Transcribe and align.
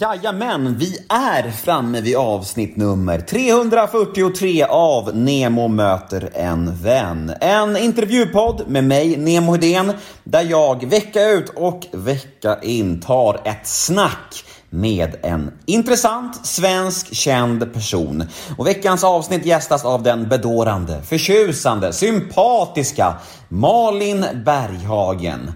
Jajamän, 0.00 0.76
vi 0.78 0.98
är 1.08 1.50
framme 1.50 2.00
vid 2.00 2.16
avsnitt 2.16 2.76
nummer 2.76 3.20
343 3.20 4.64
av 4.64 5.16
Nemo 5.16 5.68
möter 5.68 6.30
en 6.34 6.76
vän. 6.76 7.32
En 7.40 7.76
intervjupodd 7.76 8.62
med 8.68 8.84
mig, 8.84 9.16
Nemo 9.16 9.52
Hedén, 9.52 9.92
där 10.24 10.42
jag 10.42 10.84
vecka 10.84 11.28
ut 11.28 11.48
och 11.48 11.86
vecka 11.92 12.58
in 12.62 13.00
tar 13.00 13.40
ett 13.44 13.66
snack 13.66 14.44
med 14.70 15.16
en 15.22 15.50
intressant 15.66 16.46
svensk 16.46 17.14
känd 17.14 17.74
person. 17.74 18.24
Och 18.58 18.66
veckans 18.66 19.04
avsnitt 19.04 19.46
gästas 19.46 19.84
av 19.84 20.02
den 20.02 20.28
bedårande, 20.28 21.02
förtjusande, 21.02 21.92
sympatiska 21.92 23.14
Malin 23.48 24.26
Berghagen. 24.44 25.52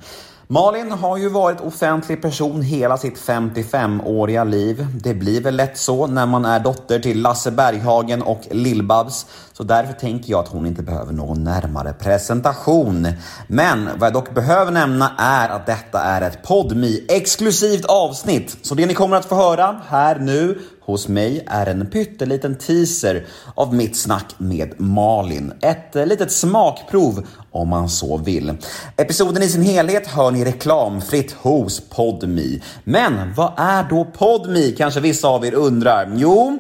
Malin 0.50 0.92
har 0.92 1.16
ju 1.16 1.28
varit 1.28 1.60
offentlig 1.60 2.22
person 2.22 2.62
hela 2.62 2.96
sitt 2.96 3.18
55-åriga 3.18 4.44
liv. 4.44 4.86
Det 5.02 5.14
blir 5.14 5.40
väl 5.40 5.56
lätt 5.56 5.78
så 5.78 6.06
när 6.06 6.26
man 6.26 6.44
är 6.44 6.60
dotter 6.60 6.98
till 6.98 7.22
Lasse 7.22 7.50
Berghagen 7.50 8.22
och 8.22 8.40
Lill-Babs. 8.50 9.26
Så 9.52 9.62
därför 9.62 9.92
tänker 9.92 10.30
jag 10.30 10.40
att 10.40 10.48
hon 10.48 10.66
inte 10.66 10.82
behöver 10.82 11.12
någon 11.12 11.44
närmare 11.44 11.92
presentation. 11.92 13.08
Men 13.46 13.88
vad 13.96 14.06
jag 14.06 14.12
dock 14.12 14.34
behöver 14.34 14.72
nämna 14.72 15.12
är 15.18 15.48
att 15.48 15.66
detta 15.66 16.00
är 16.00 16.22
ett 16.22 16.42
podmi 16.42 17.04
exklusivt 17.08 17.84
avsnitt. 17.84 18.56
Så 18.62 18.74
det 18.74 18.86
ni 18.86 18.94
kommer 18.94 19.16
att 19.16 19.26
få 19.26 19.34
höra 19.34 19.80
här 19.88 20.18
nu 20.18 20.58
hos 20.88 21.08
mig 21.08 21.44
är 21.46 21.66
en 21.66 21.86
pytteliten 21.86 22.58
teaser 22.58 23.26
av 23.54 23.74
mitt 23.74 23.96
snack 23.96 24.34
med 24.38 24.80
Malin. 24.80 25.52
Ett 25.60 25.96
eh, 25.96 26.06
litet 26.06 26.32
smakprov 26.32 27.26
om 27.50 27.68
man 27.68 27.88
så 27.88 28.16
vill. 28.16 28.52
Episoden 28.96 29.42
i 29.42 29.48
sin 29.48 29.62
helhet 29.62 30.06
hör 30.06 30.30
ni 30.30 30.44
reklamfritt 30.44 31.32
hos 31.32 31.80
Podmi. 31.80 32.62
Men 32.84 33.34
vad 33.34 33.52
är 33.56 33.86
då 33.90 34.04
Podmi 34.04 34.74
kanske 34.78 35.00
vissa 35.00 35.28
av 35.28 35.46
er 35.46 35.54
undrar? 35.54 36.12
Jo, 36.16 36.58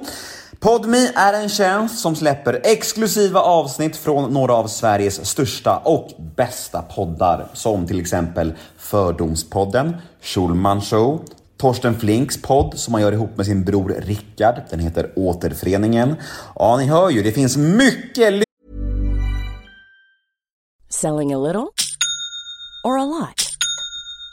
Podmi 0.60 1.10
är 1.14 1.32
en 1.32 1.48
tjänst 1.48 1.98
som 1.98 2.16
släpper 2.16 2.60
exklusiva 2.64 3.40
avsnitt 3.40 3.96
från 3.96 4.32
några 4.32 4.54
av 4.54 4.66
Sveriges 4.66 5.26
största 5.26 5.76
och 5.76 6.10
bästa 6.36 6.82
poddar 6.82 7.46
som 7.52 7.86
till 7.86 8.00
exempel 8.00 8.52
Fördomspodden, 8.78 9.96
Schulman 10.20 10.80
Show, 10.80 11.24
Torsten 11.58 11.98
Flinks 11.98 12.42
podd 12.42 12.78
som 12.78 12.94
han 12.94 13.02
gör 13.02 13.12
ihop 13.12 13.36
med 13.36 13.46
sin 13.46 13.64
bror 13.64 13.94
Rickard. 13.98 14.62
Den 14.70 14.80
heter 14.80 15.12
Återföreningen. 15.16 16.16
Ja, 16.54 16.76
ni 16.76 16.84
hör 16.84 17.10
ju, 17.10 17.22
det 17.22 17.32
finns 17.32 17.56
mycket 17.56 18.44
Selling 20.90 21.32
a 21.32 21.38
little 21.38 21.74
or 22.84 22.96
a 22.96 23.04
lot? 23.04 23.56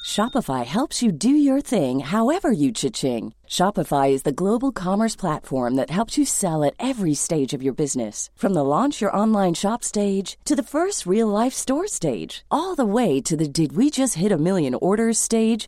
Shopify 0.06 0.64
helps 0.64 1.04
you 1.04 1.12
do 1.12 1.30
your 1.30 1.62
thing 1.62 2.00
however 2.00 2.52
you 2.52 2.72
cha-ching. 2.72 3.34
Shopify 3.48 4.12
is 4.12 4.24
the 4.24 4.32
global 4.32 4.72
commerce 4.72 5.16
platform 5.16 5.76
that 5.76 5.90
helps 5.90 6.18
you 6.18 6.26
sell 6.26 6.64
at 6.64 6.76
every 6.80 7.16
stage 7.16 7.54
of 7.54 7.64
your 7.64 7.74
business. 7.74 8.30
From 8.36 8.54
the 8.54 8.64
launch 8.64 9.02
your 9.02 9.16
online 9.16 9.56
shop 9.56 9.84
stage 9.84 10.38
to 10.46 10.56
the 10.56 10.64
first 10.64 11.06
real 11.06 11.28
life 11.28 11.54
store 11.54 11.88
stage, 11.88 12.46
all 12.50 12.76
the 12.76 12.86
way 12.86 13.20
to 13.22 13.36
the 13.36 13.48
did 13.48 13.76
we 13.76 13.90
just 13.90 14.14
hit 14.14 14.32
a 14.32 14.38
million 14.38 14.76
orders 14.76 15.18
stage. 15.18 15.68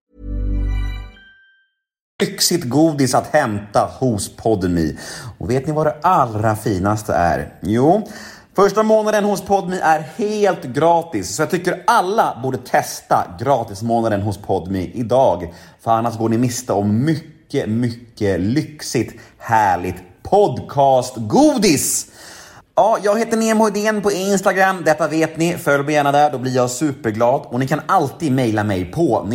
Lyxigt 2.21 2.63
godis 2.63 3.15
att 3.15 3.27
hämta 3.27 3.89
hos 3.99 4.35
Podmi. 4.35 4.97
Och 5.37 5.49
vet 5.49 5.67
ni 5.67 5.73
vad 5.73 5.85
det 5.85 5.95
allra 6.01 6.55
finaste 6.55 7.13
är? 7.13 7.53
Jo, 7.61 8.07
första 8.55 8.83
månaden 8.83 9.23
hos 9.23 9.41
Podmi 9.41 9.79
är 9.83 9.99
helt 9.99 10.63
gratis. 10.63 11.35
Så 11.35 11.41
jag 11.41 11.49
tycker 11.49 11.83
alla 11.87 12.39
borde 12.43 12.57
testa 12.57 13.27
gratismånaden 13.39 14.21
hos 14.21 14.37
Podmi 14.37 14.91
idag. 14.93 15.53
För 15.81 15.91
annars 15.91 16.17
går 16.17 16.29
ni 16.29 16.37
miste 16.37 16.73
om 16.73 17.05
mycket, 17.05 17.69
mycket 17.69 18.39
lyxigt, 18.39 19.21
härligt 19.37 20.03
podcastgodis. 20.23 22.07
Ja, 22.75 22.97
jag 23.03 23.19
heter 23.19 23.37
Nemo 23.37 23.65
Hedén 23.65 24.01
på 24.01 24.11
Instagram. 24.11 24.81
Detta 24.85 25.07
vet 25.07 25.37
ni. 25.37 25.57
Följ 25.57 25.83
mig 25.83 25.93
gärna 25.93 26.11
där, 26.11 26.31
då 26.31 26.37
blir 26.37 26.55
jag 26.55 26.69
superglad. 26.69 27.41
Och 27.45 27.59
ni 27.59 27.67
kan 27.67 27.81
alltid 27.85 28.31
mejla 28.31 28.63
mig 28.63 28.85
på 28.85 29.27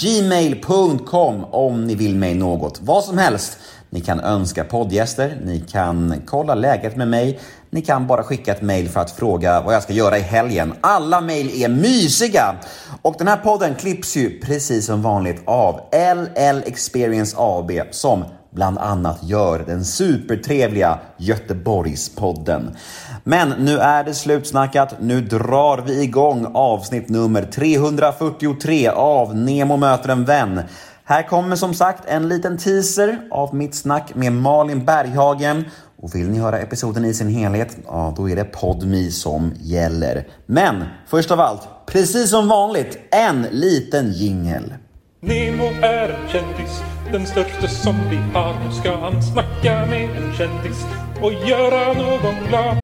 gmail.com 0.00 1.44
om 1.44 1.86
ni 1.86 1.94
vill 1.94 2.16
mig 2.16 2.34
något. 2.34 2.80
Vad 2.82 3.04
som 3.04 3.18
helst. 3.18 3.58
Ni 3.90 4.00
kan 4.00 4.20
önska 4.20 4.64
poddgäster, 4.64 5.38
ni 5.44 5.60
kan 5.60 6.22
kolla 6.26 6.54
läget 6.54 6.96
med 6.96 7.08
mig, 7.08 7.40
ni 7.70 7.82
kan 7.82 8.06
bara 8.06 8.22
skicka 8.22 8.52
ett 8.52 8.62
mejl 8.62 8.88
för 8.88 9.00
att 9.00 9.10
fråga 9.10 9.60
vad 9.60 9.74
jag 9.74 9.82
ska 9.82 9.92
göra 9.92 10.18
i 10.18 10.20
helgen. 10.20 10.74
Alla 10.80 11.20
mejl 11.20 11.62
är 11.62 11.68
mysiga! 11.68 12.54
Och 13.02 13.14
den 13.18 13.28
här 13.28 13.36
podden 13.36 13.74
klipps 13.74 14.16
ju 14.16 14.40
precis 14.40 14.86
som 14.86 15.02
vanligt 15.02 15.42
av 15.44 15.80
LL 15.92 16.62
Experience 16.66 17.36
AB 17.38 17.70
som 17.90 18.24
bland 18.50 18.78
annat 18.78 19.18
gör 19.22 19.58
den 19.66 19.84
supertrevliga 19.84 20.98
Göteborgspodden. 21.16 22.76
Men 23.24 23.48
nu 23.48 23.78
är 23.78 24.04
det 24.04 24.14
slutsnackat. 24.14 24.94
Nu 25.00 25.20
drar 25.20 25.82
vi 25.86 26.02
igång 26.02 26.46
avsnitt 26.54 27.08
nummer 27.08 27.42
343 27.42 28.88
av 28.88 29.36
Nemo 29.36 29.76
möter 29.76 30.08
en 30.08 30.24
vän. 30.24 30.62
Här 31.04 31.22
kommer 31.22 31.56
som 31.56 31.74
sagt 31.74 32.02
en 32.06 32.28
liten 32.28 32.58
teaser 32.58 33.18
av 33.30 33.54
mitt 33.54 33.74
snack 33.74 34.14
med 34.14 34.32
Malin 34.32 34.84
Berghagen. 34.84 35.64
Och 36.02 36.14
vill 36.14 36.30
ni 36.30 36.38
höra 36.38 36.58
episoden 36.58 37.04
i 37.04 37.14
sin 37.14 37.28
helhet, 37.28 37.76
ja 37.86 38.14
då 38.16 38.30
är 38.30 38.36
det 38.36 38.44
Podmi 38.44 39.10
som 39.10 39.52
gäller. 39.60 40.28
Men 40.46 40.84
först 41.06 41.30
av 41.30 41.40
allt, 41.40 41.68
precis 41.86 42.30
som 42.30 42.48
vanligt, 42.48 42.98
en 43.10 43.42
liten 43.42 44.12
jingel. 44.12 44.74
Nemo 45.22 45.64
är 45.82 46.08
en 46.08 46.28
kändis, 46.28 46.82
den 47.12 47.26
största 47.26 47.68
som 47.68 47.94
vi 48.10 48.16
har. 48.16 48.64
Nu 48.64 48.72
ska 48.72 48.96
han 48.96 49.22
snacka 49.22 49.86
med 49.86 50.16
en 50.16 50.36
kändis 50.36 50.86
och 51.22 51.32
göra 51.32 51.92
någon 51.92 52.48
glad. 52.48 52.80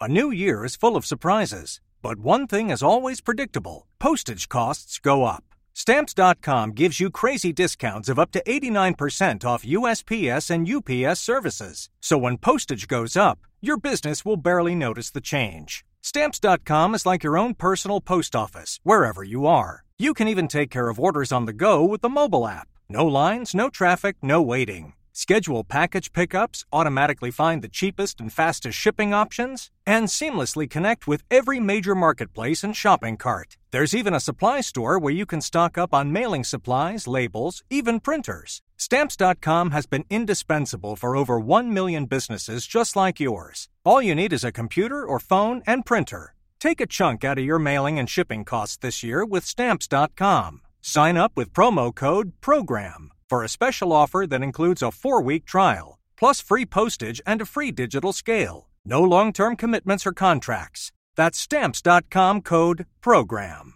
A 0.00 0.06
new 0.08 0.32
year 0.32 0.64
is 0.64 0.76
full 0.76 0.96
of 0.96 1.04
surprises, 1.04 1.80
but 2.02 2.18
one 2.24 2.46
thing 2.46 2.70
is 2.70 2.82
always 2.82 3.20
predictable 3.20 3.86
postage 3.98 4.48
costs 4.48 5.00
go 5.00 5.24
up. 5.24 5.44
Stamps.com 5.74 6.74
gives 6.74 7.00
you 7.00 7.10
crazy 7.10 7.52
discounts 7.52 8.08
of 8.08 8.18
up 8.18 8.30
to 8.30 8.42
89% 8.44 9.44
off 9.44 9.64
USPS 9.64 10.50
and 10.50 10.68
UPS 10.68 11.20
services. 11.20 11.90
So 12.00 12.16
when 12.18 12.38
postage 12.38 12.86
goes 12.86 13.16
up, 13.16 13.38
your 13.60 13.76
business 13.76 14.24
will 14.24 14.36
barely 14.36 14.74
notice 14.74 15.10
the 15.10 15.20
change. 15.20 15.84
Stamps.com 16.02 16.94
is 16.94 17.06
like 17.06 17.24
your 17.24 17.36
own 17.36 17.54
personal 17.54 18.00
post 18.00 18.36
office, 18.36 18.78
wherever 18.84 19.24
you 19.24 19.46
are. 19.46 19.84
You 20.00 20.14
can 20.14 20.28
even 20.28 20.46
take 20.46 20.70
care 20.70 20.88
of 20.88 21.00
orders 21.00 21.32
on 21.32 21.46
the 21.46 21.52
go 21.52 21.84
with 21.84 22.02
the 22.02 22.08
mobile 22.08 22.46
app. 22.46 22.68
No 22.88 23.04
lines, 23.04 23.52
no 23.52 23.68
traffic, 23.68 24.16
no 24.22 24.40
waiting. 24.40 24.92
Schedule 25.12 25.64
package 25.64 26.12
pickups, 26.12 26.64
automatically 26.72 27.32
find 27.32 27.62
the 27.62 27.68
cheapest 27.68 28.20
and 28.20 28.32
fastest 28.32 28.78
shipping 28.78 29.12
options, 29.12 29.72
and 29.84 30.06
seamlessly 30.06 30.70
connect 30.70 31.08
with 31.08 31.24
every 31.32 31.58
major 31.58 31.96
marketplace 31.96 32.62
and 32.62 32.76
shopping 32.76 33.16
cart. 33.16 33.56
There's 33.72 33.92
even 33.92 34.14
a 34.14 34.20
supply 34.20 34.60
store 34.60 35.00
where 35.00 35.12
you 35.12 35.26
can 35.26 35.40
stock 35.40 35.76
up 35.76 35.92
on 35.92 36.12
mailing 36.12 36.44
supplies, 36.44 37.08
labels, 37.08 37.64
even 37.68 37.98
printers. 37.98 38.62
Stamps.com 38.76 39.72
has 39.72 39.86
been 39.86 40.04
indispensable 40.08 40.94
for 40.94 41.16
over 41.16 41.40
1 41.40 41.74
million 41.74 42.06
businesses 42.06 42.66
just 42.66 42.94
like 42.94 43.18
yours. 43.18 43.68
All 43.84 44.00
you 44.00 44.14
need 44.14 44.32
is 44.32 44.44
a 44.44 44.52
computer 44.52 45.04
or 45.04 45.18
phone 45.18 45.60
and 45.66 45.84
printer. 45.84 46.34
Take 46.60 46.80
a 46.80 46.86
chunk 46.86 47.24
out 47.24 47.38
of 47.38 47.44
your 47.44 47.58
mailing 47.58 47.98
and 47.98 48.10
shipping 48.10 48.44
costs 48.44 48.76
this 48.76 49.02
year 49.02 49.24
with 49.24 49.44
Stamps.com. 49.44 50.62
Sign 50.82 51.16
up 51.16 51.32
with 51.36 51.52
promo 51.52 51.94
code 51.94 52.32
PROGRAM 52.40 53.12
for 53.28 53.44
a 53.44 53.48
special 53.48 53.92
offer 53.92 54.26
that 54.26 54.42
includes 54.42 54.82
a 54.82 54.90
four 54.90 55.22
week 55.22 55.44
trial, 55.44 55.98
plus 56.16 56.40
free 56.40 56.66
postage 56.66 57.20
and 57.26 57.40
a 57.40 57.46
free 57.46 57.70
digital 57.70 58.12
scale. 58.12 58.68
No 58.84 59.02
long 59.02 59.32
term 59.32 59.54
commitments 59.54 60.06
or 60.06 60.12
contracts. 60.12 60.92
That's 61.16 61.38
Stamps.com 61.38 62.42
code 62.42 62.86
PROGRAM. 63.02 63.74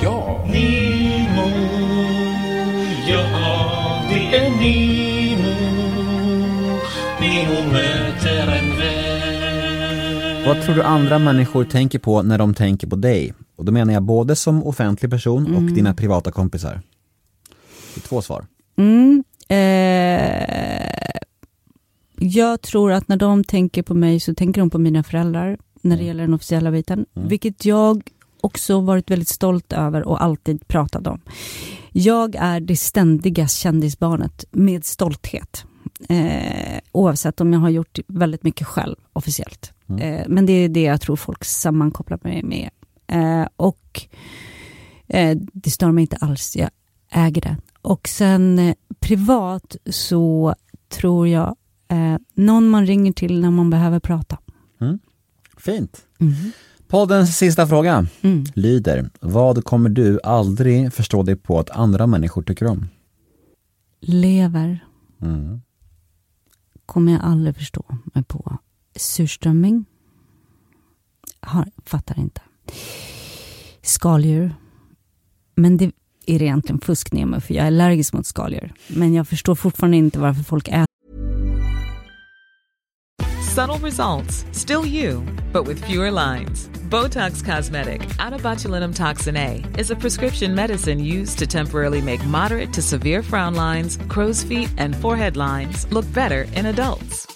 Ja. 0.00 0.44
Nemo, 0.46 1.48
ja 3.06 3.22
det 4.08 4.36
är 4.36 4.50
Nemo. 4.50 5.54
Nemo 7.20 7.72
möter 7.72 8.40
en 8.40 8.46
vän. 8.46 8.65
Vad 10.46 10.62
tror 10.62 10.74
du 10.74 10.82
andra 10.82 11.18
människor 11.18 11.64
tänker 11.64 11.98
på 11.98 12.22
när 12.22 12.38
de 12.38 12.54
tänker 12.54 12.86
på 12.86 12.96
dig? 12.96 13.34
Och 13.56 13.64
då 13.64 13.72
menar 13.72 13.92
jag 13.92 14.02
både 14.02 14.36
som 14.36 14.64
offentlig 14.64 15.10
person 15.10 15.54
och 15.56 15.62
dina 15.62 15.94
privata 15.94 16.32
kompisar. 16.32 16.80
Det 17.94 17.98
är 17.98 18.08
två 18.08 18.22
svar. 18.22 18.46
Mm, 18.76 19.24
eh, 19.48 21.16
jag 22.18 22.62
tror 22.62 22.92
att 22.92 23.08
när 23.08 23.16
de 23.16 23.44
tänker 23.44 23.82
på 23.82 23.94
mig 23.94 24.20
så 24.20 24.34
tänker 24.34 24.60
de 24.60 24.70
på 24.70 24.78
mina 24.78 25.02
föräldrar 25.02 25.58
när 25.82 25.96
det 25.96 26.04
gäller 26.04 26.22
den 26.22 26.34
officiella 26.34 26.70
biten. 26.70 27.06
Vilket 27.14 27.64
jag 27.64 28.02
också 28.40 28.80
varit 28.80 29.10
väldigt 29.10 29.28
stolt 29.28 29.72
över 29.72 30.02
och 30.02 30.22
alltid 30.22 30.68
pratat 30.68 31.06
om. 31.06 31.20
Jag 31.92 32.34
är 32.34 32.60
det 32.60 32.76
ständiga 32.76 33.48
kändisbarnet 33.48 34.44
med 34.50 34.84
stolthet. 34.84 35.64
Eh, 36.08 36.80
oavsett 36.92 37.40
om 37.40 37.52
jag 37.52 37.60
har 37.60 37.70
gjort 37.70 37.98
väldigt 38.06 38.42
mycket 38.42 38.66
själv 38.66 38.96
officiellt. 39.12 39.72
Eh, 40.00 40.24
men 40.28 40.46
det 40.46 40.52
är 40.52 40.68
det 40.68 40.82
jag 40.82 41.00
tror 41.00 41.16
folk 41.16 41.44
sammankopplar 41.44 42.18
mig 42.22 42.42
med. 42.42 42.70
Eh, 43.06 43.48
och 43.56 44.00
eh, 45.06 45.36
det 45.52 45.70
stör 45.70 45.92
mig 45.92 46.02
inte 46.02 46.16
alls, 46.16 46.56
jag 46.56 46.70
äger 47.10 47.40
det. 47.42 47.56
Och 47.82 48.08
sen 48.08 48.74
privat 49.00 49.76
så 49.90 50.54
tror 50.88 51.28
jag 51.28 51.56
någon 52.34 52.68
man 52.68 52.86
ringer 52.86 53.12
till 53.12 53.40
när 53.40 53.50
man 53.50 53.70
behöver 53.70 54.00
prata. 54.00 54.38
Fint. 55.58 56.02
Poddens 56.88 57.38
sista 57.38 57.66
fråga 57.66 58.06
Mm. 58.20 58.44
lyder, 58.54 59.10
vad 59.20 59.64
kommer 59.64 59.88
du 59.88 60.20
aldrig 60.24 60.92
förstå 60.92 61.22
dig 61.22 61.36
på 61.36 61.58
att 61.58 61.70
andra 61.70 62.06
människor 62.06 62.42
tycker 62.42 62.66
om? 62.66 62.86
Lever 64.00 64.84
Mm. 65.22 65.60
kommer 66.86 67.12
jag 67.12 67.20
aldrig 67.24 67.56
förstå 67.56 67.84
mig 68.14 68.24
på. 68.24 68.58
Surströmming? 68.96 69.84
Har, 71.40 71.68
fattar 71.84 72.18
inte. 72.18 72.40
Skaldjur? 73.82 74.54
Men 75.54 75.76
det 75.76 75.92
är 76.26 76.42
egentligen 76.42 76.80
fusk 76.80 77.12
Nemo, 77.12 77.40
för 77.40 77.54
jag 77.54 77.62
är 77.62 77.66
allergisk 77.66 78.12
mot 78.12 78.26
skaldjur. 78.26 78.72
Men 78.86 79.14
jag 79.14 79.28
förstår 79.28 79.54
fortfarande 79.54 79.96
inte 79.96 80.18
varför 80.18 80.42
folk 80.42 80.68
äter 80.68 80.86
Subtle 83.56 83.78
results, 83.78 84.44
still 84.52 84.84
you, 84.84 85.24
but 85.52 85.66
with 85.66 85.82
fewer 85.86 86.10
lines. 86.10 86.68
Botox 86.90 87.42
Cosmetic, 87.42 88.02
botulinum 88.42 88.94
toxin 88.94 89.36
A, 89.36 89.64
is 89.78 89.90
a 89.90 89.96
prescription 89.96 90.54
medicine 90.54 91.00
used 91.00 91.38
to 91.38 91.46
temporarily 91.46 92.02
make 92.02 92.22
moderate 92.26 92.74
to 92.74 92.82
severe 92.82 93.22
frown 93.22 93.54
lines, 93.54 93.96
crow's 94.08 94.44
feet, 94.44 94.68
and 94.76 94.94
forehead 94.94 95.36
lines 95.36 95.90
look 95.90 96.04
better 96.12 96.42
in 96.54 96.66
adults. 96.66 97.35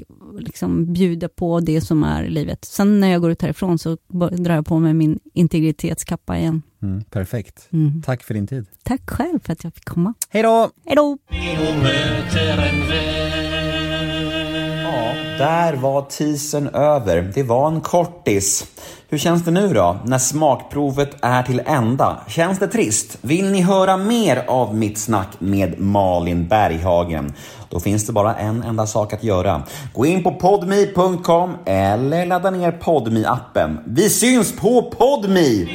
och 0.00 0.42
liksom 0.42 0.92
bjuda 0.92 1.28
på 1.28 1.60
det 1.60 1.80
som 1.80 2.02
är 2.02 2.28
livet. 2.28 2.64
Sen 2.64 3.00
när 3.00 3.08
jag 3.08 3.20
går 3.20 3.30
ut 3.30 3.42
härifrån 3.42 3.78
så 3.78 3.96
drar 4.32 4.54
jag 4.54 4.66
på 4.66 4.78
mig 4.78 4.94
min 4.94 5.18
integritetskappa 5.34 6.38
igen. 6.38 6.62
Mm, 6.82 7.04
perfekt. 7.04 7.68
Mm. 7.72 8.02
Tack 8.02 8.22
för 8.22 8.34
din 8.34 8.46
tid. 8.46 8.66
Tack 8.82 9.10
själv 9.10 9.38
för 9.44 9.52
att 9.52 9.64
jag 9.64 9.74
fick 9.74 9.84
komma. 9.84 10.14
Hej 10.28 10.42
då! 10.42 10.70
Hej 10.84 10.96
då! 10.96 11.18
Där 15.38 15.74
var 15.74 16.02
teasern 16.02 16.68
över. 16.68 17.32
Det 17.34 17.42
var 17.42 17.68
en 17.68 17.80
kortis. 17.80 18.66
Hur 19.08 19.18
känns 19.18 19.44
det 19.44 19.50
nu 19.50 19.68
då, 19.68 19.96
när 20.04 20.18
smakprovet 20.18 21.10
är 21.22 21.42
till 21.42 21.62
ända? 21.66 22.20
Känns 22.28 22.58
det 22.58 22.68
trist? 22.68 23.18
Vill 23.20 23.50
ni 23.50 23.60
höra 23.60 23.96
mer 23.96 24.44
av 24.46 24.74
mitt 24.74 24.98
snack 24.98 25.28
med 25.38 25.80
Malin 25.80 26.48
Berghagen? 26.48 27.32
Då 27.68 27.80
finns 27.80 28.06
det 28.06 28.12
bara 28.12 28.34
en 28.34 28.62
enda 28.62 28.86
sak 28.86 29.12
att 29.12 29.24
göra. 29.24 29.62
Gå 29.94 30.06
in 30.06 30.22
på 30.22 30.34
podme.com 30.34 31.56
eller 31.64 32.26
ladda 32.26 32.50
ner 32.50 32.72
podme 32.72 33.24
appen 33.24 33.78
Vi 33.86 34.10
syns 34.10 34.56
på 34.56 34.82
podme 34.82 35.66